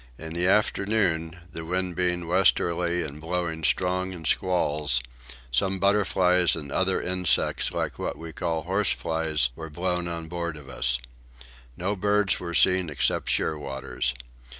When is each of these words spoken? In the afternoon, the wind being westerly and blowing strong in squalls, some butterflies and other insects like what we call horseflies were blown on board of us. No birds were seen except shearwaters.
In 0.17 0.33
the 0.33 0.47
afternoon, 0.47 1.37
the 1.51 1.63
wind 1.63 1.95
being 1.95 2.25
westerly 2.25 3.03
and 3.03 3.21
blowing 3.21 3.63
strong 3.63 4.13
in 4.13 4.25
squalls, 4.25 4.99
some 5.51 5.77
butterflies 5.77 6.55
and 6.55 6.71
other 6.71 6.99
insects 6.99 7.71
like 7.71 7.99
what 7.99 8.17
we 8.17 8.33
call 8.33 8.63
horseflies 8.63 9.49
were 9.55 9.69
blown 9.69 10.07
on 10.07 10.27
board 10.27 10.57
of 10.57 10.69
us. 10.69 10.97
No 11.77 11.95
birds 11.95 12.39
were 12.39 12.55
seen 12.55 12.89
except 12.89 13.29
shearwaters. 13.29 14.15